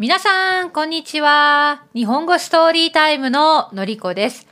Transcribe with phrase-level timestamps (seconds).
[0.00, 1.84] 皆さん、こんにちは。
[1.94, 4.48] 日本語ストーリータイムののりこです。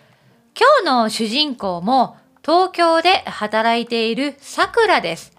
[0.55, 5.33] 今日の主人公も東京で働いているさくらです。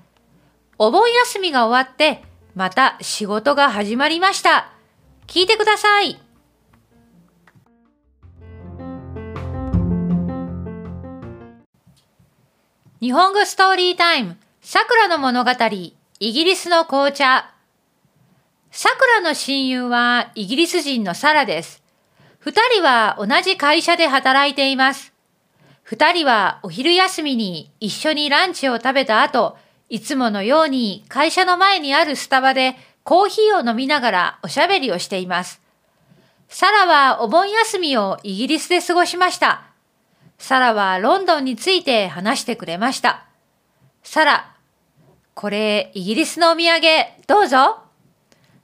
[0.80, 2.24] お盆休みが終わって
[2.56, 4.72] また仕事が始まりました。
[5.28, 6.29] 聞いてください。
[13.02, 17.50] 日本語ストーリータイム、さくらの物語、イギリスの紅茶。
[18.72, 21.82] さくらの親友はイギリス人のサラです。
[22.40, 25.14] 二人は同じ会社で働いています。
[25.82, 32.76] 二人はお昼休みに一緒にランチを食べた後、いつものように会社の前にあるスタバで
[33.06, 35.62] コーヒーを飲みながらおしゃべりをしています。
[36.50, 39.69] サラはお盆休みをイギリスで過ごしました。
[40.40, 43.26] サラはロンドンについて話してくれました。
[44.02, 44.56] サラ、
[45.36, 46.82] これイギリスのお土産
[47.28, 47.82] どうぞ。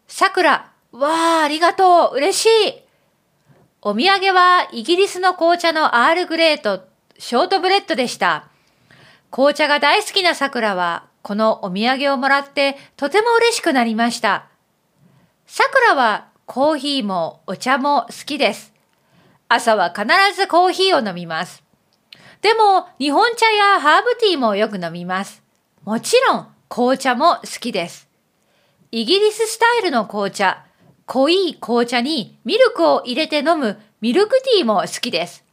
[0.07, 1.09] さくら、わ
[1.41, 2.81] あ、ありがとう、嬉しい。
[3.81, 6.87] お土産はイギリスの紅茶のアールグレート、
[7.19, 8.47] ショートブレッドでした。
[9.29, 14.47] 紅茶が大好きなさくらは、このお土産をもらってとても嬉しくなりました。
[15.45, 18.73] さくらはコーヒーもお茶も好きです。
[19.49, 21.64] 朝は必ずコーヒーを飲みます。
[22.41, 25.41] でも、日本茶やハーブティーもよく飲みます。
[25.83, 28.07] もちろん、紅茶も好きです。
[28.91, 30.65] イギリススタイルの紅茶、
[31.05, 35.43] 濃い紅茶にミルクを入れて飲むミルクティーも好きです。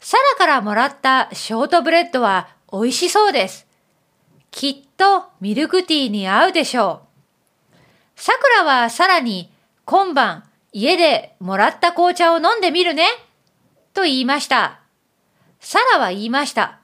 [0.00, 3.66] サラからもらったショートブレッドは美味しそうです。
[4.50, 7.02] きっとミルクティーに合うでしょ
[7.74, 7.76] う。
[8.20, 9.50] さくらはさらに
[9.84, 13.06] 今晩家でもらった紅茶を飲んでみるね。
[13.94, 14.77] と言いました。
[15.60, 16.78] サラは言いました。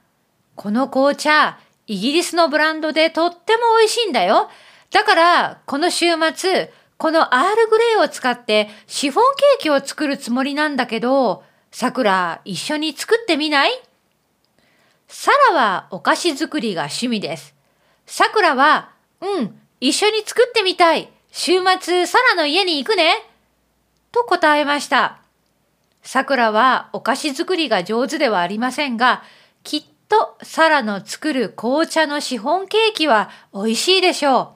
[0.55, 4.49] この紅茶、イギリスのブランドでとっても美味しいんだよ。
[4.91, 13.71] だから、この週末、このアールグレイを使ってシフォンケーキを作るつもりなんだけど、さくら一緒に作ってみない？
[15.07, 17.53] サラはお菓子作りが趣味です。
[18.05, 21.09] さくらは、うん、一緒に作ってみたい。
[21.31, 23.13] 週末、サラの家に行くね。
[24.13, 25.19] と答えました。
[26.05, 29.23] さくらはお菓子作りが上手ではありませんが、
[29.63, 34.47] きっとサラの作る紅茶のシフォンケーキは美味しいでしょう。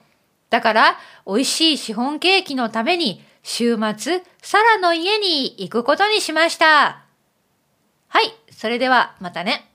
[0.50, 7.02] だから、美味しいシフォンケーキのために、週末、サラの家に行くことにしました。
[8.08, 9.69] はい、それではまたね。